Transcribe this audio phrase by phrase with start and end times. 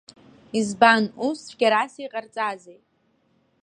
[0.59, 2.79] Избан, ус цәгьарас иҟарҵазеи?